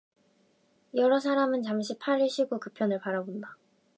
여러 0.95 1.19
사람은 1.19 1.61
잠시 1.61 1.95
팔을 1.99 2.27
쉬고 2.27 2.59
그편을 2.59 3.01
바라본다. 3.01 3.55